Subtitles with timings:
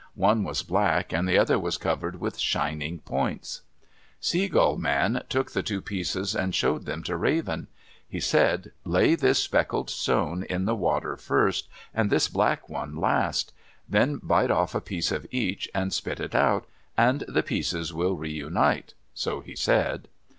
[0.17, 3.61] One was black and the other was covered with shining points.
[4.19, 7.67] Sea Gull Man took the two pieces and showed them to Raven.
[8.09, 13.53] He said, "Lay this speckled stone in the water first, and this black one last.
[13.87, 16.65] Then bite off a piece of each, and spit it out
[16.97, 20.07] and the pieces will reunite;" so he said.